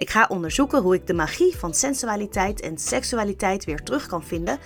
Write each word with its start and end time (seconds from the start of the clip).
Ik 0.00 0.10
ga 0.10 0.26
onderzoeken 0.28 0.82
hoe 0.82 0.94
ik 0.94 1.06
de 1.06 1.14
magie 1.14 1.56
van 1.56 1.74
sensualiteit 1.74 2.60
en 2.60 2.78
seksualiteit 2.78 3.64
weer 3.64 3.82
terug 3.82 4.06
kan 4.06 4.24
vinden 4.24 4.58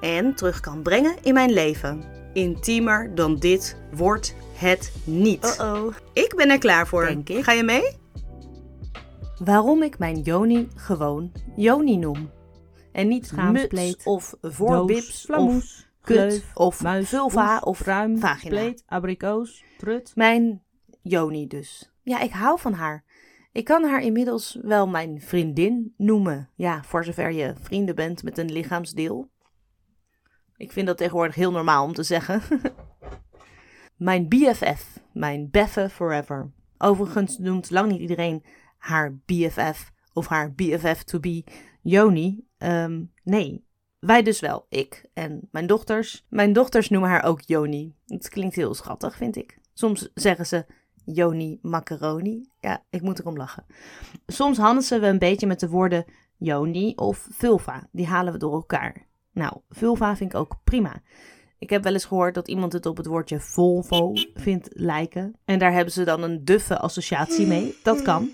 en 0.00 0.34
terug 0.34 0.60
kan 0.60 0.82
brengen 0.82 1.16
in 1.22 1.34
mijn 1.34 1.50
leven. 1.50 2.04
Intiemer 2.32 3.14
dan 3.14 3.36
dit 3.36 3.76
wordt 3.94 4.34
het 4.54 4.92
niet. 5.04 5.44
Uh-oh. 5.60 5.94
Ik 6.12 6.34
ben 6.36 6.50
er 6.50 6.58
klaar 6.58 6.86
voor. 6.86 7.06
Denk 7.06 7.28
ik. 7.28 7.44
Ga 7.44 7.52
je 7.52 7.62
mee? 7.62 7.96
Waarom 9.44 9.82
ik 9.82 9.98
mijn 9.98 10.20
Joni 10.20 10.68
gewoon 10.74 11.32
Joni 11.56 11.96
noem. 11.96 12.30
En 12.92 13.08
niet 13.08 13.26
Schaamspleet, 13.26 14.04
of 14.04 14.34
voorbips 14.42 15.26
of 15.26 15.86
kut 16.02 16.44
of 16.54 16.82
muis, 16.82 17.08
vulva 17.08 17.56
oef, 17.56 17.62
of 17.62 17.80
ruim, 17.80 18.18
vagina. 18.18 18.56
spleet, 18.56 18.82
abrikoos, 18.86 19.64
trut. 19.78 20.12
Mijn 20.14 20.62
Joni 21.02 21.46
dus. 21.46 21.92
Ja, 22.02 22.20
ik 22.20 22.32
hou 22.32 22.60
van 22.60 22.72
haar. 22.72 23.04
Ik 23.52 23.64
kan 23.64 23.84
haar 23.84 24.02
inmiddels 24.02 24.58
wel 24.62 24.88
mijn 24.88 25.20
vriendin 25.20 25.94
noemen. 25.96 26.50
Ja, 26.54 26.82
voor 26.82 27.04
zover 27.04 27.32
je 27.32 27.54
vrienden 27.60 27.94
bent 27.94 28.22
met 28.22 28.38
een 28.38 28.52
lichaamsdeel. 28.52 29.30
Ik 30.56 30.72
vind 30.72 30.86
dat 30.86 30.96
tegenwoordig 30.96 31.34
heel 31.34 31.50
normaal 31.50 31.84
om 31.84 31.92
te 31.92 32.02
zeggen. 32.02 32.42
mijn 33.96 34.28
BFF, 34.28 35.00
mijn 35.12 35.50
Beffe 35.50 35.88
Forever. 35.88 36.52
Overigens 36.78 37.38
noemt 37.38 37.70
lang 37.70 37.90
niet 37.90 38.00
iedereen 38.00 38.44
haar 38.76 39.18
BFF 39.26 39.92
of 40.12 40.26
haar 40.26 40.52
BFF 40.52 41.02
to 41.02 41.20
be 41.20 41.44
Joni. 41.82 42.46
Ehm, 42.58 43.04
nee, 43.24 43.64
wij 43.98 44.22
dus 44.22 44.40
wel, 44.40 44.66
ik 44.68 45.08
en 45.14 45.48
mijn 45.50 45.66
dochters. 45.66 46.26
Mijn 46.28 46.52
dochters 46.52 46.88
noemen 46.88 47.10
haar 47.10 47.24
ook 47.24 47.40
Joni. 47.40 47.94
Het 48.06 48.28
klinkt 48.28 48.54
heel 48.54 48.74
schattig, 48.74 49.16
vind 49.16 49.36
ik. 49.36 49.58
Soms 49.74 50.10
zeggen 50.14 50.46
ze 50.46 50.66
Joni 51.12 51.58
macaroni. 51.62 52.48
Ja, 52.60 52.84
ik 52.90 53.02
moet 53.02 53.18
erom 53.18 53.36
lachen. 53.36 53.64
Soms 54.26 54.58
handelen 54.58 55.00
we 55.00 55.06
een 55.06 55.18
beetje 55.18 55.46
met 55.46 55.60
de 55.60 55.68
woorden 55.68 56.04
Joni 56.36 56.92
of 56.96 57.26
vulva. 57.30 57.88
Die 57.92 58.06
halen 58.06 58.32
we 58.32 58.38
door 58.38 58.52
elkaar. 58.52 59.06
Nou, 59.32 59.52
vulva 59.68 60.16
vind 60.16 60.32
ik 60.32 60.38
ook 60.38 60.56
prima. 60.64 61.02
Ik 61.58 61.70
heb 61.70 61.82
wel 61.82 61.92
eens 61.92 62.04
gehoord 62.04 62.34
dat 62.34 62.48
iemand 62.48 62.72
het 62.72 62.86
op 62.86 62.96
het 62.96 63.06
woordje 63.06 63.40
Volvo 63.40 64.12
vindt 64.34 64.68
lijken. 64.72 65.36
En 65.44 65.58
daar 65.58 65.72
hebben 65.72 65.92
ze 65.92 66.04
dan 66.04 66.22
een 66.22 66.44
duffe 66.44 66.78
associatie 66.78 67.46
mee. 67.46 67.76
Dat 67.82 68.02
kan. 68.02 68.30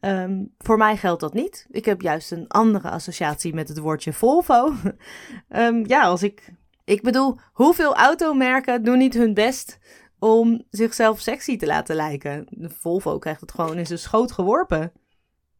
Ehm, 0.00 0.44
voor 0.58 0.76
mij 0.76 0.96
geldt 0.96 1.20
dat 1.20 1.34
niet. 1.34 1.66
Ik 1.70 1.84
heb 1.84 2.00
juist 2.00 2.32
een 2.32 2.48
andere 2.48 2.90
associatie 2.90 3.54
met 3.54 3.68
het 3.68 3.78
woordje 3.78 4.12
Volvo. 4.12 4.72
Ehm, 5.48 5.84
ja, 5.86 6.02
als 6.02 6.22
ik. 6.22 6.52
Ik 6.84 7.02
bedoel, 7.02 7.38
hoeveel 7.52 7.96
automerken 7.96 8.82
doen 8.82 8.98
niet 8.98 9.14
hun 9.14 9.34
best 9.34 9.78
om 10.24 10.62
zichzelf 10.70 11.20
sexy 11.20 11.56
te 11.56 11.66
laten 11.66 11.96
lijken? 11.96 12.46
De 12.50 12.70
Volvo 12.70 13.18
krijgt 13.18 13.40
het 13.40 13.50
gewoon 13.54 13.76
in 13.76 13.86
zijn 13.86 13.98
schoot 13.98 14.32
geworpen. 14.32 14.92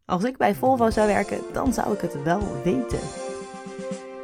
Als 0.04 0.24
ik 0.24 0.36
bij 0.36 0.54
Volvo 0.54 0.90
zou 0.90 1.06
werken, 1.06 1.40
dan 1.52 1.72
zou 1.72 1.92
ik 1.92 2.00
het 2.00 2.22
wel 2.22 2.40
weten. 2.62 2.98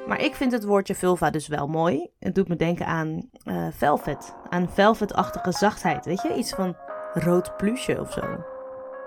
Maar 0.06 0.20
ik 0.20 0.34
vind 0.34 0.52
het 0.52 0.64
woordje 0.64 0.94
vulva 0.94 1.30
dus 1.30 1.48
wel 1.48 1.68
mooi. 1.68 2.10
Het 2.18 2.34
doet 2.34 2.48
me 2.48 2.56
denken 2.56 2.86
aan 2.86 3.28
eh, 3.44 3.66
velvet. 3.70 4.34
Aan 4.48 4.70
velvetachtige 4.70 5.52
zachtheid. 5.52 6.04
Weet 6.04 6.22
je, 6.22 6.34
iets 6.34 6.52
van 6.52 6.76
rood 7.14 7.56
pluche 7.56 8.00
of 8.00 8.12
zo. 8.12 8.44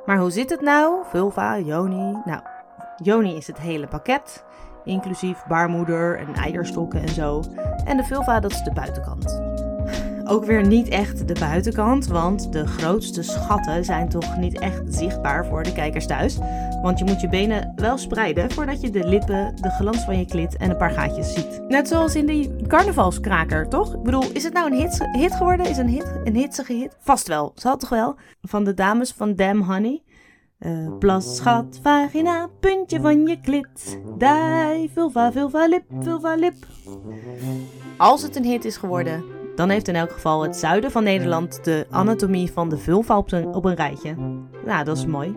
Maar 0.05 0.17
hoe 0.17 0.31
zit 0.31 0.49
het 0.49 0.61
nou? 0.61 1.03
Vulva, 1.09 1.59
Joni. 1.59 2.17
Nou, 2.25 2.41
Joni 2.95 3.35
is 3.35 3.47
het 3.47 3.59
hele 3.59 3.87
pakket. 3.87 4.45
Inclusief 4.83 5.43
baarmoeder 5.47 6.19
en 6.19 6.33
eierstokken 6.33 7.01
en 7.01 7.09
zo. 7.09 7.43
En 7.85 7.97
de 7.97 8.03
vulva, 8.03 8.39
dat 8.39 8.51
is 8.51 8.63
de 8.63 8.73
buitenkant. 8.73 9.42
Ook 10.25 10.45
weer 10.45 10.67
niet 10.67 10.87
echt 10.87 11.27
de 11.27 11.35
buitenkant, 11.39 12.07
want 12.07 12.53
de 12.53 12.67
grootste 12.67 13.23
schatten 13.23 13.85
zijn 13.85 14.09
toch 14.09 14.37
niet 14.37 14.59
echt 14.59 14.81
zichtbaar 14.87 15.45
voor 15.45 15.63
de 15.63 15.73
kijkers 15.73 16.07
thuis. 16.07 16.37
Want 16.81 16.99
je 16.99 17.05
moet 17.05 17.21
je 17.21 17.29
benen 17.29 17.73
wel 17.75 17.97
spreiden 17.97 18.51
voordat 18.51 18.81
je 18.81 18.89
de 18.89 19.07
lippen, 19.07 19.55
de 19.61 19.69
glans 19.69 20.03
van 20.03 20.19
je 20.19 20.25
klit 20.25 20.57
en 20.57 20.69
een 20.69 20.77
paar 20.77 20.91
gaatjes 20.91 21.33
ziet. 21.33 21.61
Net 21.67 21.87
zoals 21.87 22.15
in 22.15 22.25
die 22.25 22.55
carnavalskraker, 22.67 23.69
toch? 23.69 23.93
Ik 23.93 24.03
bedoel, 24.03 24.31
is 24.33 24.43
het 24.43 24.53
nou 24.53 24.71
een 24.71 24.79
hit, 24.79 25.07
hit 25.11 25.35
geworden? 25.35 25.65
Is 25.65 25.77
een 25.77 25.87
hit 25.87 26.11
een 26.23 26.35
hitsige 26.35 26.73
hit? 26.73 26.97
Vast 26.99 27.27
wel, 27.27 27.51
zal 27.55 27.77
toch 27.77 27.89
wel? 27.89 28.15
Van 28.41 28.63
de 28.63 28.73
dames 28.73 29.11
van 29.11 29.35
Damn 29.35 29.61
Honey. 29.61 30.03
Eh, 30.59 30.97
plas, 30.99 31.35
schat, 31.35 31.79
vagina, 31.81 32.49
puntje 32.59 33.01
van 33.01 33.27
je 33.27 33.39
klit. 33.41 33.99
Dij, 34.17 34.89
vulva, 34.93 35.31
vulva, 35.31 35.67
lip, 35.67 35.83
vulva, 35.99 36.35
lip. 36.35 36.55
Als 37.97 38.21
het 38.21 38.35
een 38.35 38.43
hit 38.43 38.65
is 38.65 38.77
geworden, 38.77 39.23
dan 39.55 39.69
heeft 39.69 39.87
in 39.87 39.95
elk 39.95 40.11
geval 40.11 40.43
het 40.43 40.55
zuiden 40.55 40.91
van 40.91 41.03
Nederland 41.03 41.63
de 41.63 41.85
anatomie 41.89 42.51
van 42.51 42.69
de 42.69 42.77
vulva 42.77 43.17
op, 43.17 43.65
een 43.65 43.75
rijtje. 43.75 44.15
Nou, 44.65 44.83
dat 44.83 44.97
is 44.97 45.05
mooi. 45.05 45.35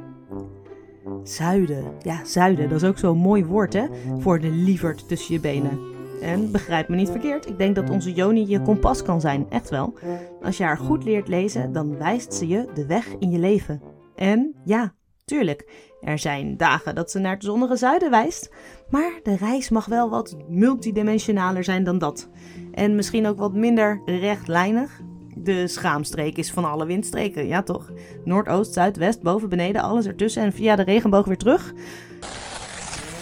Zuiden. 1.23 1.85
Ja, 2.03 2.25
zuiden. 2.25 2.69
Dat 2.69 2.83
is 2.83 2.89
ook 2.89 2.99
zo'n 2.99 3.19
mooi 3.19 3.45
woord, 3.45 3.73
hè? 3.73 3.87
Voor 4.19 4.41
de 4.41 4.51
lieverd 4.51 5.09
tussen 5.09 5.35
je 5.35 5.41
benen. 5.41 5.79
En 6.21 6.51
begrijp 6.51 6.89
me 6.89 6.97
niet 6.97 7.11
verkeerd, 7.11 7.49
ik 7.49 7.59
denk 7.59 7.75
dat 7.75 7.91
onze 7.91 8.13
Joni 8.13 8.49
je 8.49 8.63
kompas 8.63 9.03
kan 9.03 9.21
zijn. 9.21 9.47
Echt 9.49 9.71
wel. 9.71 9.95
Als 10.43 10.57
je 10.57 10.65
haar 10.65 10.79
goed 10.79 11.05
leert 11.05 11.29
lezen, 11.29 11.73
dan 11.73 11.99
wijst 11.99 12.35
ze 12.35 12.49
je 12.49 12.69
de 12.75 12.87
weg 12.87 13.07
in 13.19 13.31
je 13.31 13.39
leven. 13.39 13.83
En 14.15 14.55
ja, 14.65 14.95
tuurlijk, 15.27 15.67
er 16.01 16.19
zijn 16.19 16.57
dagen 16.57 16.95
dat 16.95 17.11
ze 17.11 17.19
naar 17.19 17.35
het 17.35 17.45
zonnige 17.45 17.77
zuiden 17.77 18.11
wijst. 18.11 18.51
Maar 18.91 19.13
de 19.23 19.37
reis 19.37 19.69
mag 19.69 19.87
wel 19.87 20.11
wat 20.11 20.37
multidimensionaler 20.49 21.65
zijn 21.65 21.85
dan 21.85 21.99
dat. 21.99 22.29
En 22.73 22.95
misschien 22.95 23.27
ook 23.27 23.39
wat 23.39 23.53
minder 23.53 24.03
rechtlijnig. 24.05 25.01
De 25.35 25.69
schaamstreek 25.69 26.37
is 26.37 26.53
van 26.53 26.65
alle 26.65 26.87
windstreken, 26.87 27.47
ja 27.47 27.63
toch? 27.63 27.93
Noordoost, 28.25 28.73
zuid, 28.73 28.97
west, 28.97 29.23
boven, 29.23 29.49
beneden, 29.49 29.83
alles 29.83 30.07
ertussen 30.07 30.43
en 30.43 30.53
via 30.53 30.77
de 30.77 30.83
regenboog 30.83 31.27
weer 31.27 31.39
terug. 31.39 31.73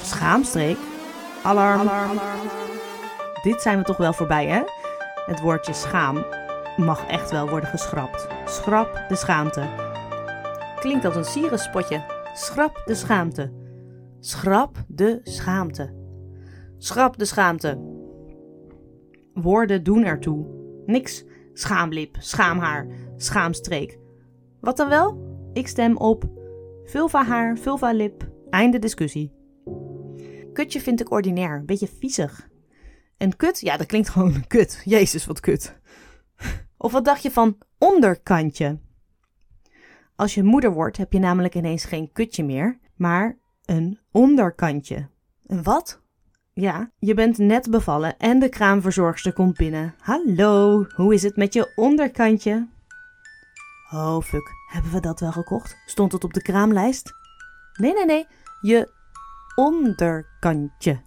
Schaamstreek? 0.02 0.78
Alarm. 1.42 1.90
Dit 3.42 3.62
zijn 3.62 3.78
we 3.78 3.84
toch 3.84 3.96
wel 3.96 4.12
voorbij, 4.12 4.46
hè? 4.46 4.62
Het 5.26 5.40
woordje 5.40 5.72
schaam 5.72 6.24
mag 6.76 7.06
echt 7.06 7.30
wel 7.30 7.48
worden 7.48 7.68
geschrapt. 7.68 8.26
Schrap 8.46 9.04
de 9.08 9.16
schaamte. 9.16 9.83
Klinkt 10.84 11.04
als 11.04 11.16
een 11.16 11.24
sierenspotje. 11.24 12.04
Schrap 12.34 12.82
de 12.84 12.94
schaamte. 12.94 13.52
Schrap 14.20 14.84
de 14.88 15.20
schaamte. 15.22 15.94
Schrap 16.78 17.18
de 17.18 17.24
schaamte. 17.24 17.78
Woorden 19.34 19.82
doen 19.82 20.04
ertoe. 20.04 20.46
Niks 20.86 21.24
schaamlip, 21.52 22.16
schaamhaar, 22.18 22.86
schaamstreek. 23.16 23.98
Wat 24.60 24.76
dan 24.76 24.88
wel? 24.88 25.18
Ik 25.52 25.68
stem 25.68 25.96
op 25.96 26.24
vulva 26.84 27.24
haar, 27.24 27.58
vulva 27.58 27.92
lip. 27.92 28.28
Einde 28.50 28.78
discussie. 28.78 29.32
Kutje 30.52 30.80
vind 30.80 31.00
ik 31.00 31.10
ordinair, 31.10 31.64
beetje 31.64 31.88
viezig. 31.98 32.48
En 33.16 33.36
kut, 33.36 33.60
ja, 33.60 33.76
dat 33.76 33.86
klinkt 33.86 34.08
gewoon 34.08 34.46
kut. 34.46 34.82
Jezus, 34.84 35.26
wat 35.26 35.40
kut. 35.40 35.80
Of 36.76 36.92
wat 36.92 37.04
dacht 37.04 37.22
je 37.22 37.30
van 37.30 37.58
onderkantje? 37.78 38.78
Als 40.16 40.34
je 40.34 40.42
moeder 40.42 40.72
wordt, 40.72 40.96
heb 40.96 41.12
je 41.12 41.18
namelijk 41.18 41.54
ineens 41.54 41.84
geen 41.84 42.12
kutje 42.12 42.44
meer, 42.44 42.78
maar 42.96 43.38
een 43.64 43.98
onderkantje. 44.12 45.08
Een 45.46 45.62
wat? 45.62 46.02
Ja, 46.52 46.90
je 46.98 47.14
bent 47.14 47.38
net 47.38 47.70
bevallen 47.70 48.18
en 48.18 48.38
de 48.38 48.48
kraamverzorgster 48.48 49.32
komt 49.32 49.56
binnen. 49.56 49.94
Hallo, 49.98 50.86
hoe 50.94 51.14
is 51.14 51.22
het 51.22 51.36
met 51.36 51.54
je 51.54 51.72
onderkantje? 51.74 52.68
Oh, 53.90 54.20
fuck. 54.20 54.50
Hebben 54.72 54.92
we 54.92 55.00
dat 55.00 55.20
wel 55.20 55.32
gekocht? 55.32 55.76
Stond 55.86 56.12
het 56.12 56.24
op 56.24 56.32
de 56.32 56.42
kraamlijst? 56.42 57.12
Nee, 57.74 57.92
nee, 57.92 58.04
nee. 58.04 58.26
Je 58.60 58.90
onderkantje. 59.54 61.00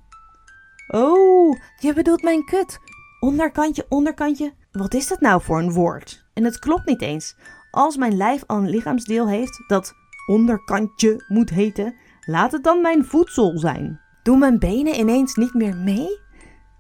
Oh, 0.87 1.55
je 1.79 1.93
bedoelt 1.93 2.23
mijn 2.23 2.45
kut. 2.45 2.79
Onderkantje, 3.19 3.85
onderkantje. 3.89 4.53
Wat 4.71 4.93
is 4.93 5.07
dat 5.07 5.19
nou 5.19 5.41
voor 5.41 5.59
een 5.59 5.73
woord? 5.73 6.25
En 6.33 6.43
het 6.43 6.59
klopt 6.59 6.85
niet 6.85 7.01
eens. 7.01 7.35
Als 7.71 7.97
mijn 7.97 8.17
lijf 8.17 8.43
al 8.45 8.57
een 8.57 8.69
lichaamsdeel 8.69 9.27
heeft 9.27 9.63
dat 9.67 9.93
onderkantje 10.25 11.23
moet 11.27 11.49
heten, 11.49 11.95
laat 12.25 12.51
het 12.51 12.63
dan 12.63 12.81
mijn 12.81 13.05
voedsel 13.05 13.57
zijn. 13.57 14.01
Doen 14.23 14.39
mijn 14.39 14.59
benen 14.59 14.99
ineens 14.99 15.35
niet 15.35 15.53
meer 15.53 15.75
mee? 15.75 16.19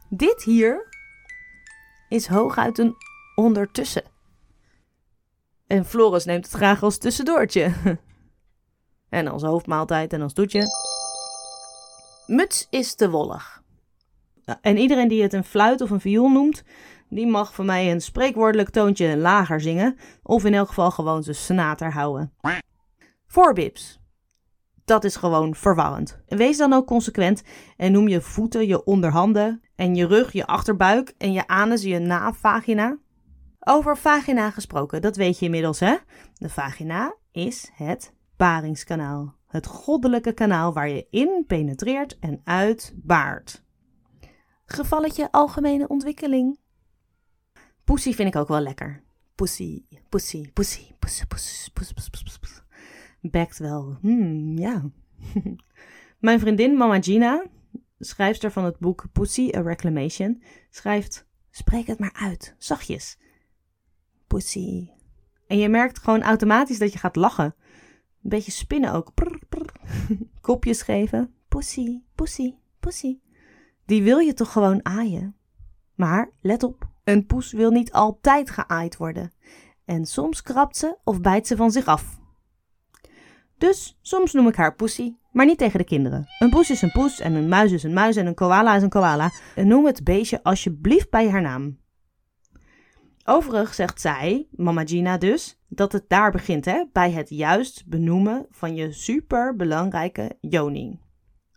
Dit 0.09 0.43
hier 0.43 0.87
is 2.09 2.27
hooguit 2.27 2.77
een 2.77 2.95
ondertussen. 3.35 4.03
En 5.67 5.85
Floris 5.85 6.25
neemt 6.25 6.45
het 6.45 6.53
graag 6.53 6.83
als 6.83 6.97
tussendoortje. 6.97 7.71
En 9.09 9.27
als 9.27 9.43
hoofdmaaltijd 9.43 10.13
en 10.13 10.21
als 10.21 10.33
toetje. 10.33 10.63
Muts 12.25 12.67
is 12.69 12.95
te 12.95 13.09
wollig. 13.09 13.61
En 14.61 14.77
iedereen 14.77 15.07
die 15.07 15.21
het 15.21 15.33
een 15.33 15.43
fluit 15.43 15.81
of 15.81 15.89
een 15.89 15.99
viool 15.99 16.29
noemt, 16.29 16.63
die 17.09 17.27
mag 17.27 17.53
van 17.53 17.65
mij 17.65 17.91
een 17.91 18.01
spreekwoordelijk 18.01 18.69
toontje 18.69 19.17
lager 19.17 19.61
zingen. 19.61 19.97
Of 20.23 20.45
in 20.45 20.53
elk 20.53 20.67
geval 20.67 20.91
gewoon 20.91 21.23
zijn 21.23 21.35
snater 21.35 21.93
houden. 21.93 22.33
Voorbips. 23.27 23.99
Dat 24.85 25.03
is 25.03 25.15
gewoon 25.15 25.55
verwarrend. 25.55 26.19
Wees 26.27 26.57
dan 26.57 26.73
ook 26.73 26.87
consequent 26.87 27.43
en 27.77 27.91
noem 27.91 28.07
je 28.07 28.21
voeten 28.21 28.67
je 28.67 28.83
onderhanden 28.83 29.61
en 29.75 29.95
je 29.95 30.07
rug 30.07 30.31
je 30.31 30.45
achterbuik 30.45 31.13
en 31.17 31.33
je 31.33 31.47
anus 31.47 31.81
je 31.81 31.99
navagina. 31.99 32.97
Over 33.59 33.97
vagina 33.97 34.51
gesproken, 34.51 35.01
dat 35.01 35.15
weet 35.15 35.39
je 35.39 35.45
inmiddels 35.45 35.79
hè? 35.79 35.95
De 36.33 36.49
vagina 36.49 37.15
is 37.31 37.71
het 37.73 38.13
baringskanaal. 38.37 39.35
Het 39.47 39.65
goddelijke 39.65 40.33
kanaal 40.33 40.73
waar 40.73 40.89
je 40.89 41.07
in 41.09 41.43
penetreert 41.47 42.19
en 42.19 42.41
uit 42.43 42.93
baart. 42.95 43.63
Gevalletje 44.65 45.31
algemene 45.31 45.87
ontwikkeling. 45.87 46.59
Poesie 47.87 48.15
vind 48.15 48.27
ik 48.27 48.35
ook 48.35 48.47
wel 48.47 48.59
lekker. 48.59 49.03
Poesie, 49.35 49.87
poesie, 50.09 50.51
poesie, 50.51 50.95
poesie, 50.99 51.27
poesie, 51.27 51.71
poesie, 51.73 51.93
poesie, 51.93 52.39
poesie. 52.39 52.61
Bekt 53.21 53.57
wel. 53.57 53.97
Hmm, 54.01 54.57
ja. 54.57 54.89
Mijn 56.27 56.39
vriendin 56.39 56.77
Mama 56.77 57.01
Gina, 57.01 57.45
schrijfster 57.99 58.51
van 58.51 58.63
het 58.63 58.79
boek 58.79 59.05
Pussy 59.11 59.51
A 59.55 59.61
Reclamation, 59.61 60.43
schrijft: 60.69 61.27
Spreek 61.49 61.87
het 61.87 61.99
maar 61.99 62.13
uit, 62.13 62.55
zachtjes. 62.57 63.17
Pussy. 64.27 64.89
En 65.47 65.57
je 65.57 65.69
merkt 65.69 65.99
gewoon 65.99 66.21
automatisch 66.21 66.79
dat 66.79 66.93
je 66.93 66.99
gaat 66.99 67.15
lachen. 67.15 67.55
Een 68.23 68.29
beetje 68.29 68.51
spinnen 68.51 68.93
ook. 68.93 69.13
Kopjes 70.41 70.81
geven. 70.81 71.33
Pussy, 71.47 72.01
pussy, 72.15 72.55
pussy. 72.79 73.19
Die 73.85 74.03
wil 74.03 74.17
je 74.17 74.33
toch 74.33 74.51
gewoon 74.51 74.85
aaien? 74.85 75.35
Maar 75.95 76.31
let 76.41 76.63
op, 76.63 76.89
een 77.07 77.25
poes 77.25 77.51
wil 77.51 77.71
niet 77.71 77.91
altijd 77.91 78.49
geaaid 78.49 78.97
worden. 78.97 79.31
En 79.85 80.05
soms 80.05 80.41
krabt 80.41 80.77
ze 80.77 80.97
of 81.03 81.21
bijt 81.21 81.47
ze 81.47 81.55
van 81.55 81.71
zich 81.71 81.85
af. 81.85 82.19
Dus 83.57 83.97
soms 84.01 84.33
noem 84.33 84.47
ik 84.47 84.55
haar 84.55 84.75
poesie, 84.75 85.19
maar 85.31 85.45
niet 85.45 85.57
tegen 85.57 85.79
de 85.79 85.85
kinderen. 85.85 86.27
Een 86.39 86.49
poes 86.49 86.69
is 86.69 86.81
een 86.81 86.91
poes 86.91 87.19
en 87.19 87.33
een 87.33 87.47
muis 87.47 87.71
is 87.71 87.83
een 87.83 87.93
muis 87.93 88.15
en 88.15 88.25
een 88.25 88.33
koala 88.33 88.75
is 88.75 88.81
een 88.81 88.89
koala. 88.89 89.31
En 89.55 89.67
noem 89.67 89.85
het 89.85 90.03
beestje 90.03 90.43
alsjeblieft 90.43 91.09
bij 91.09 91.29
haar 91.29 91.41
naam. 91.41 91.79
Overigens 93.23 93.75
zegt 93.75 94.01
zij, 94.01 94.47
mama 94.51 94.85
Gina 94.85 95.17
dus, 95.17 95.59
dat 95.67 95.91
het 95.91 96.09
daar 96.09 96.31
begint, 96.31 96.65
hè, 96.65 96.83
bij 96.91 97.11
het 97.11 97.29
juist 97.29 97.85
benoemen 97.85 98.45
van 98.49 98.75
je 98.75 98.91
superbelangrijke 98.91 100.37
yoni. 100.39 100.99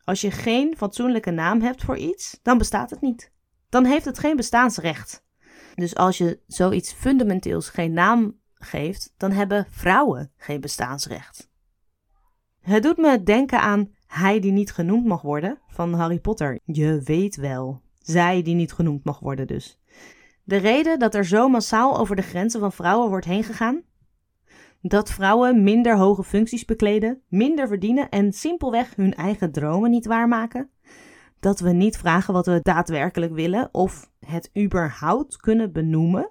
Als 0.04 0.20
je 0.20 0.30
geen 0.30 0.76
fatsoenlijke 0.76 1.30
naam 1.30 1.60
hebt 1.60 1.84
voor 1.84 1.96
iets, 1.96 2.38
dan 2.42 2.58
bestaat 2.58 2.90
het 2.90 3.00
niet. 3.00 3.32
Dan 3.68 3.84
heeft 3.84 4.04
het 4.04 4.18
geen 4.18 4.36
bestaansrecht. 4.36 5.28
Dus 5.80 5.94
als 5.94 6.18
je 6.18 6.40
zoiets 6.46 6.92
fundamenteels 6.92 7.68
geen 7.68 7.92
naam 7.92 8.38
geeft, 8.54 9.14
dan 9.16 9.32
hebben 9.32 9.66
vrouwen 9.70 10.32
geen 10.36 10.60
bestaansrecht. 10.60 11.50
Het 12.60 12.82
doet 12.82 12.96
me 12.96 13.22
denken 13.22 13.60
aan 13.60 13.90
Hij 14.06 14.40
die 14.40 14.52
niet 14.52 14.72
genoemd 14.72 15.04
mag 15.04 15.22
worden 15.22 15.58
van 15.68 15.92
Harry 15.92 16.18
Potter. 16.18 16.58
Je 16.64 17.00
weet 17.04 17.36
wel. 17.36 17.80
Zij 17.98 18.42
die 18.42 18.54
niet 18.54 18.72
genoemd 18.72 19.04
mag 19.04 19.18
worden 19.18 19.46
dus. 19.46 19.78
De 20.44 20.56
reden 20.56 20.98
dat 20.98 21.14
er 21.14 21.24
zo 21.24 21.48
massaal 21.48 21.98
over 21.98 22.16
de 22.16 22.22
grenzen 22.22 22.60
van 22.60 22.72
vrouwen 22.72 23.08
wordt 23.08 23.26
heen 23.26 23.44
gegaan? 23.44 23.82
Dat 24.80 25.10
vrouwen 25.10 25.62
minder 25.62 25.96
hoge 25.96 26.24
functies 26.24 26.64
bekleden, 26.64 27.22
minder 27.28 27.68
verdienen 27.68 28.08
en 28.08 28.32
simpelweg 28.32 28.96
hun 28.96 29.14
eigen 29.14 29.52
dromen 29.52 29.90
niet 29.90 30.06
waarmaken? 30.06 30.70
Dat 31.40 31.60
we 31.60 31.70
niet 31.70 31.96
vragen 31.96 32.34
wat 32.34 32.46
we 32.46 32.60
daadwerkelijk 32.62 33.32
willen 33.32 33.68
of 33.72 34.10
het 34.26 34.50
überhaupt 34.58 35.36
kunnen 35.36 35.72
benoemen? 35.72 36.30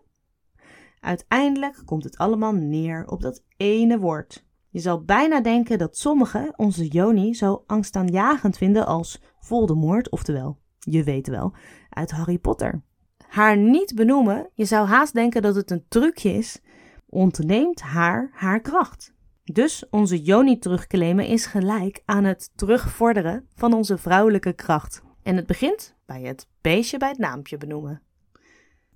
Uiteindelijk 0.99 1.81
komt 1.85 2.03
het 2.03 2.17
allemaal 2.17 2.53
neer 2.53 3.07
op 3.07 3.21
dat 3.21 3.43
ene 3.57 3.99
woord. 3.99 4.45
Je 4.69 4.79
zal 4.79 5.03
bijna 5.03 5.41
denken 5.41 5.77
dat 5.77 5.97
sommigen 5.97 6.53
onze 6.55 6.87
Joni 6.87 7.33
zo 7.33 7.63
angstaanjagend 7.67 8.57
vinden 8.57 8.85
als 8.85 9.21
Voldemort, 9.39 10.09
oftewel, 10.09 10.59
je 10.79 11.03
weet 11.03 11.27
wel, 11.27 11.53
uit 11.89 12.11
Harry 12.11 12.37
Potter. 12.37 12.81
Haar 13.27 13.57
niet 13.57 13.95
benoemen, 13.95 14.49
je 14.53 14.65
zou 14.65 14.87
haast 14.87 15.13
denken 15.13 15.41
dat 15.41 15.55
het 15.55 15.71
een 15.71 15.85
trucje 15.87 16.33
is, 16.33 16.61
ontneemt 17.09 17.81
haar 17.81 18.29
haar 18.33 18.59
kracht. 18.59 19.13
Dus 19.51 19.83
onze 19.89 20.21
Joni 20.21 20.59
terugclaimen 20.59 21.25
is 21.25 21.45
gelijk 21.45 22.01
aan 22.05 22.23
het 22.23 22.51
terugvorderen 22.55 23.47
van 23.55 23.73
onze 23.73 23.97
vrouwelijke 23.97 24.53
kracht. 24.53 25.01
En 25.23 25.35
het 25.35 25.45
begint 25.45 25.95
bij 26.05 26.21
het 26.21 26.47
beestje 26.61 26.97
bij 26.97 27.09
het 27.09 27.17
naampje 27.17 27.57
benoemen. 27.57 28.01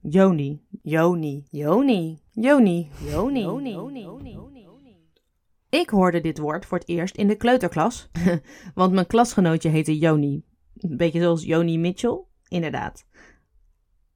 Joni, 0.02 0.62
Joni, 0.82 1.46
Joni, 1.50 2.22
Joni, 2.32 2.90
Joni, 3.00 3.72
Joni. 3.72 3.72
Ik 5.70 5.90
hoorde 5.90 6.22
dit 6.22 6.38
woord 6.38 6.66
voor 6.66 6.78
het 6.78 6.88
eerst 6.88 7.18
in 7.18 7.28
de 7.28 7.36
kleuterklas, 7.36 8.10
want 8.76 8.94
mijn 8.94 9.08
klasgenootje 9.08 9.70
heette 9.70 9.98
Joni. 9.98 10.44
Een 10.78 10.98
beetje 10.98 11.22
zoals 11.22 11.44
Joni 11.44 11.80
Mitchell, 11.80 12.24
inderdaad. 12.48 13.06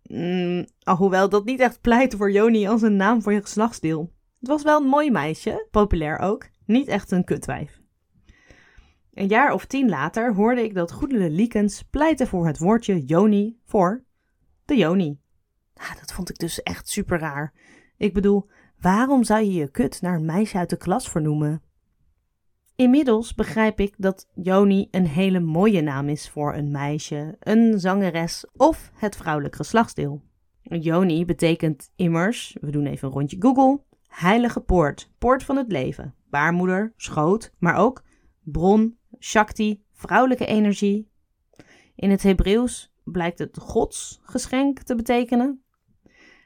Mm, 0.04 0.66
alhoewel 0.84 1.30
dat 1.30 1.46
niet 1.46 1.60
echt 1.60 1.82
pleit 1.82 2.16
voor 2.16 2.32
Joni 2.32 2.68
als 2.68 2.82
een 2.82 2.96
naam 2.96 3.22
voor 3.22 3.34
je 3.34 3.42
geslachtsdeel. 3.42 4.16
Het 4.40 4.48
was 4.48 4.64
wel 4.64 4.82
een 4.82 4.88
mooi 4.88 5.12
meisje, 5.12 5.68
populair 5.72 6.20
ook, 6.20 6.50
niet 6.66 6.88
echt 6.88 7.12
een 7.12 7.24
kutwijf. 7.24 7.82
Een 9.14 9.28
jaar 9.28 9.54
of 9.54 9.66
tien 9.66 9.90
later 9.90 10.34
hoorde 10.34 10.64
ik 10.64 10.74
dat 10.74 10.92
Goedele 10.92 11.30
Liekens 11.30 11.84
pleitte 11.84 12.28
voor 12.28 12.48
het 12.48 12.58
woordje 12.58 13.06
Joni 13.06 13.60
voor 13.66 14.04
de 14.66 14.76
Joni. 14.76 15.20
Ah, 15.74 15.96
dat 16.00 16.14
vond 16.14 16.30
ik 16.30 16.38
dus 16.38 16.64
echt 16.64 16.90
super 16.90 17.20
raar. 17.20 17.54
Ik 17.98 18.14
bedoel, 18.14 18.50
waarom 18.80 19.24
zou 19.24 19.44
je 19.44 19.54
je 19.54 19.72
kut 19.72 20.02
naar 20.02 20.16
een 20.16 20.26
meisje 20.26 20.58
uit 20.58 20.70
de 20.70 20.78
klas 20.78 21.10
vernoemen? 21.10 21.62
Inmiddels 22.76 23.34
begrijp 23.34 23.80
ik 23.80 23.96
dat 23.98 24.28
Joni 24.34 24.88
een 24.92 25.08
hele 25.08 25.40
mooie 25.40 25.82
naam 25.82 26.10
is 26.10 26.30
voor 26.30 26.56
een 26.56 26.72
meisje, 26.72 27.36
een 27.40 27.80
zangeres 27.80 28.46
of 28.54 28.92
het 28.94 29.16
vrouwelijk 29.16 29.56
geslachtsdeel. 29.56 30.22
Joni 30.62 31.26
betekent 31.26 31.92
immers, 31.96 32.58
we 32.62 32.72
doen 32.72 32.86
even 32.86 33.08
een 33.08 33.14
rondje 33.14 33.38
Google, 33.40 33.84
heilige 34.08 34.60
poort, 34.60 35.12
poort 35.18 35.44
van 35.44 35.58
het 35.58 35.72
leven, 35.72 36.16
baarmoeder, 36.30 36.94
schoot, 36.96 37.54
maar 37.58 37.76
ook 37.76 38.04
bron, 38.42 38.98
shakti, 39.20 39.84
vrouwelijke 39.94 40.46
energie. 40.46 41.12
In 41.96 42.10
het 42.10 42.24
Hebreeuws 42.24 42.94
blijkt 43.04 43.40
het 43.40 43.58
godsgeschenk 43.58 44.82
te 44.82 44.96
betekenen. 44.96 45.62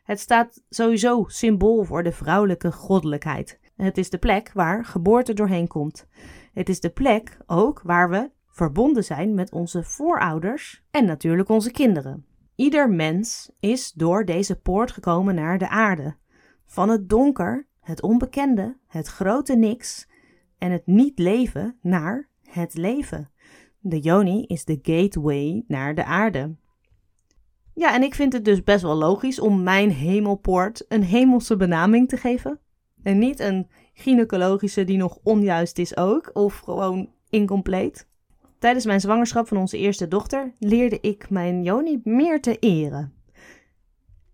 Het 0.04 0.20
staat 0.20 0.64
sowieso 0.70 1.24
symbool 1.28 1.84
voor 1.84 2.04
de 2.04 2.12
vrouwelijke 2.12 2.72
goddelijkheid. 2.72 3.60
Het 3.76 3.98
is 3.98 4.10
de 4.10 4.18
plek 4.18 4.52
waar 4.54 4.86
geboorte 4.86 5.34
doorheen 5.34 5.68
komt. 5.68 6.08
Het 6.54 6.70
is 6.70 6.80
de 6.80 6.90
plek 6.90 7.38
ook 7.46 7.82
waar 7.84 8.10
we 8.10 8.32
verbonden 8.48 9.04
zijn 9.04 9.34
met 9.34 9.52
onze 9.52 9.84
voorouders 9.84 10.84
en 10.92 11.06
natuurlijk 11.06 11.50
onze 11.50 11.72
kinderen. 11.72 12.26
Ieder 12.56 12.90
mens 12.90 13.52
is 13.60 13.92
door 13.92 14.26
deze 14.26 14.60
poort 14.60 14.92
gekomen 14.92 15.36
naar 15.36 15.58
de 15.58 15.70
aarde. 15.70 16.16
Van 16.72 16.90
het 16.90 17.10
donker, 17.10 17.68
het 17.80 18.02
onbekende, 18.02 18.78
het 18.88 19.08
grote 19.08 19.56
niks 19.56 20.08
en 20.58 20.72
het 20.72 20.88
niet 20.88 21.20
leven 21.20 21.78
naar 21.82 22.30
het 22.50 22.74
leven. 22.74 23.30
De 23.80 24.00
Yoni 24.00 24.46
is 24.46 24.66
de 24.66 24.80
gateway 24.82 25.64
naar 25.68 25.96
de 25.96 26.06
aarde. 26.06 26.56
Ja, 27.74 27.94
en 27.94 28.04
ik 28.04 28.16
vind 28.16 28.34
het 28.34 28.46
dus 28.46 28.64
best 28.64 28.82
wel 28.82 28.96
logisch 28.96 29.40
om 29.40 29.64
mijn 29.64 29.92
hemelpoort 29.92 30.86
een 30.88 31.04
hemelse 31.04 31.56
benaming 31.56 32.08
te 32.10 32.18
geven. 32.18 32.60
En 33.04 33.18
niet 33.18 33.40
een 33.40 33.70
gynaecologische 33.94 34.84
die 34.84 34.98
nog 34.98 35.20
onjuist 35.24 35.78
is 35.78 35.98
ook, 35.98 36.30
of 36.34 36.58
gewoon 36.58 37.10
incompleet. 37.30 38.08
Tijdens 38.60 38.86
mijn 38.86 39.02
zwangerschap 39.02 39.48
van 39.48 39.58
onze 39.58 39.78
eerste 39.78 40.08
dochter 40.08 40.54
leerde 40.60 41.00
ik 41.02 41.30
mijn 41.30 41.64
Joni 41.64 42.02
meer 42.04 42.42
te 42.42 42.60
eren. 42.60 43.14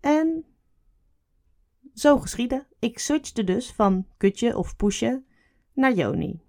En 0.00 0.44
zo 1.98 2.18
geschiedde. 2.18 2.66
Ik 2.78 2.98
switchte 2.98 3.44
dus 3.44 3.72
van 3.72 4.06
kutje 4.16 4.56
of 4.56 4.76
poesje 4.76 5.22
naar 5.74 5.92
Joni. 5.92 6.40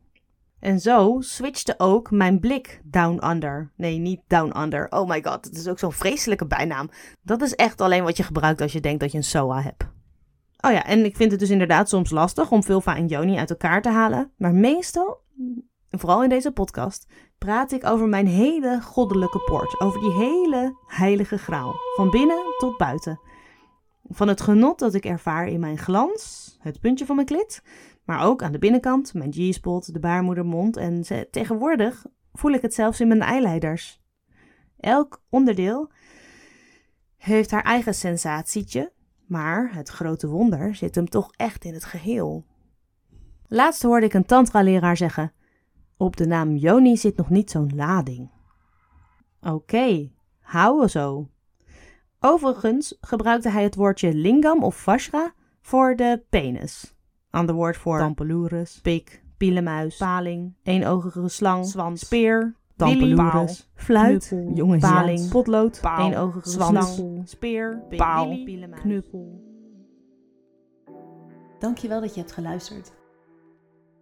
En 0.59 0.79
zo 0.79 1.17
switchte 1.19 1.73
ook 1.77 2.11
mijn 2.11 2.39
blik 2.39 2.81
down 2.83 3.29
under. 3.29 3.71
Nee, 3.75 3.97
niet 3.97 4.21
down 4.27 4.59
under. 4.61 4.87
Oh 4.89 5.09
my 5.09 5.23
god, 5.23 5.45
het 5.45 5.57
is 5.57 5.67
ook 5.67 5.79
zo'n 5.79 5.91
vreselijke 5.91 6.47
bijnaam. 6.47 6.89
Dat 7.21 7.41
is 7.41 7.55
echt 7.55 7.81
alleen 7.81 8.03
wat 8.03 8.17
je 8.17 8.23
gebruikt 8.23 8.61
als 8.61 8.71
je 8.71 8.81
denkt 8.81 8.99
dat 8.99 9.11
je 9.11 9.17
een 9.17 9.23
SOA 9.23 9.61
hebt. 9.61 9.83
Oh 10.61 10.71
ja, 10.71 10.85
en 10.85 11.05
ik 11.05 11.15
vind 11.15 11.31
het 11.31 11.39
dus 11.39 11.49
inderdaad 11.49 11.89
soms 11.89 12.09
lastig 12.09 12.51
om 12.51 12.63
vulva 12.63 12.95
en 12.95 13.07
Joni 13.07 13.37
uit 13.37 13.49
elkaar 13.49 13.81
te 13.81 13.89
halen. 13.89 14.31
Maar 14.37 14.53
meestal, 14.53 15.21
vooral 15.89 16.23
in 16.23 16.29
deze 16.29 16.51
podcast, 16.51 17.07
praat 17.37 17.71
ik 17.71 17.85
over 17.85 18.07
mijn 18.07 18.27
hele 18.27 18.81
goddelijke 18.81 19.39
poort. 19.39 19.79
Over 19.79 19.99
die 19.99 20.13
hele 20.13 20.75
heilige 20.85 21.37
graal. 21.37 21.75
Van 21.95 22.09
binnen 22.09 22.43
tot 22.57 22.77
buiten. 22.77 23.19
Van 24.09 24.27
het 24.27 24.41
genot 24.41 24.79
dat 24.79 24.93
ik 24.93 25.05
ervaar 25.05 25.47
in 25.47 25.59
mijn 25.59 25.77
glans, 25.77 26.57
het 26.59 26.79
puntje 26.79 27.05
van 27.05 27.15
mijn 27.15 27.27
klit. 27.27 27.61
Maar 28.05 28.25
ook 28.25 28.43
aan 28.43 28.51
de 28.51 28.59
binnenkant, 28.59 29.13
mijn 29.13 29.33
G-spot, 29.33 29.93
de 29.93 29.99
baarmoedermond. 29.99 30.77
En 30.77 31.03
tegenwoordig 31.31 32.05
voel 32.33 32.51
ik 32.51 32.61
het 32.61 32.73
zelfs 32.73 32.99
in 32.99 33.07
mijn 33.07 33.21
eileiders. 33.21 34.01
Elk 34.79 35.23
onderdeel 35.29 35.91
heeft 37.17 37.51
haar 37.51 37.63
eigen 37.63 37.93
sensatietje, 37.93 38.91
maar 39.25 39.73
het 39.73 39.89
grote 39.89 40.27
wonder 40.27 40.75
zit 40.75 40.95
hem 40.95 41.09
toch 41.09 41.31
echt 41.35 41.65
in 41.65 41.73
het 41.73 41.85
geheel. 41.85 42.45
Laatst 43.47 43.83
hoorde 43.83 44.05
ik 44.05 44.13
een 44.13 44.25
tantra-leraar 44.25 44.97
zeggen: 44.97 45.33
Op 45.97 46.17
de 46.17 46.25
naam 46.25 46.55
Joni 46.55 46.97
zit 46.97 47.17
nog 47.17 47.29
niet 47.29 47.51
zo'n 47.51 47.75
lading. 47.75 48.31
Oké, 49.39 49.53
okay, 49.53 50.13
houden 50.39 50.89
zo. 50.89 51.29
Overigens 52.19 52.97
gebruikte 53.01 53.49
hij 53.49 53.63
het 53.63 53.75
woordje 53.75 54.13
lingam 54.13 54.63
of 54.63 54.75
vajra 54.75 55.33
voor 55.61 55.95
de 55.95 56.23
penis. 56.29 56.95
Ander 57.29 57.55
woord 57.55 57.77
voor 57.77 57.99
tampelurus, 57.99 58.79
pik, 58.81 59.23
pielenmuis, 59.37 59.97
paling, 59.97 60.53
eenogige 60.63 61.27
slang, 61.27 61.65
zwans, 61.65 61.99
speer, 61.99 62.55
tampelurus, 62.75 63.69
fluit, 63.75 64.33
jongens, 64.53 64.89
paling, 64.89 65.29
potlood, 65.29 65.79
paal, 65.81 66.11
eenogige 66.11 66.49
zwans, 66.49 67.01
speer, 67.23 67.83
paal, 67.97 68.37
knuppel. 68.75 69.47
Dankjewel 71.59 72.01
dat 72.01 72.13
je 72.13 72.19
hebt 72.19 72.31
geluisterd. 72.31 72.91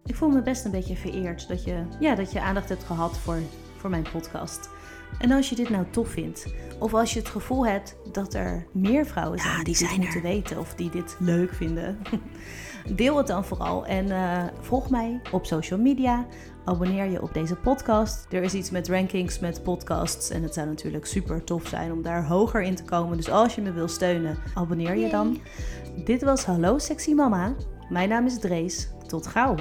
Ik 0.04 0.16
voel 0.16 0.28
me 0.28 0.42
best 0.42 0.64
een 0.64 0.70
beetje 0.70 0.96
vereerd 0.96 1.48
dat 1.48 1.64
je, 1.64 1.86
ja, 2.00 2.14
dat 2.14 2.32
je 2.32 2.40
aandacht 2.40 2.68
hebt 2.68 2.84
gehad 2.84 3.18
voor, 3.18 3.38
voor 3.76 3.90
mijn 3.90 4.06
podcast. 4.12 4.70
En 5.18 5.32
als 5.32 5.48
je 5.48 5.54
dit 5.54 5.68
nou 5.68 5.84
tof 5.90 6.08
vindt, 6.08 6.46
of 6.78 6.94
als 6.94 7.12
je 7.12 7.18
het 7.18 7.28
gevoel 7.28 7.66
hebt 7.66 7.96
dat 8.12 8.34
er 8.34 8.66
meer 8.72 9.06
vrouwen 9.06 9.38
zijn 9.38 9.64
die, 9.64 9.76
die 9.76 9.88
dit 9.88 9.96
moeten 9.96 10.22
weten 10.22 10.58
of 10.58 10.74
die 10.74 10.90
dit 10.90 11.16
leuk 11.18 11.52
vinden, 11.52 11.98
deel 12.96 13.16
het 13.16 13.26
dan 13.26 13.44
vooral 13.44 13.86
en 13.86 14.06
uh, 14.06 14.44
volg 14.60 14.90
mij 14.90 15.20
op 15.32 15.46
social 15.46 15.80
media. 15.80 16.26
Abonneer 16.64 17.04
je 17.04 17.22
op 17.22 17.34
deze 17.34 17.54
podcast. 17.54 18.26
Er 18.30 18.42
is 18.42 18.54
iets 18.54 18.70
met 18.70 18.88
rankings 18.88 19.38
met 19.38 19.62
podcasts 19.62 20.30
en 20.30 20.42
het 20.42 20.54
zou 20.54 20.66
natuurlijk 20.66 21.06
super 21.06 21.44
tof 21.44 21.66
zijn 21.66 21.92
om 21.92 22.02
daar 22.02 22.26
hoger 22.26 22.62
in 22.62 22.74
te 22.74 22.84
komen. 22.84 23.16
Dus 23.16 23.30
als 23.30 23.54
je 23.54 23.62
me 23.62 23.72
wil 23.72 23.88
steunen, 23.88 24.38
abonneer 24.54 24.96
je 24.96 25.10
dan. 25.10 25.38
Dit 26.04 26.22
was 26.22 26.44
Hallo 26.44 26.78
Sexy 26.78 27.12
Mama. 27.12 27.54
Mijn 27.88 28.08
naam 28.08 28.26
is 28.26 28.38
Drees. 28.38 28.88
Tot 29.06 29.26
gauw. 29.26 29.54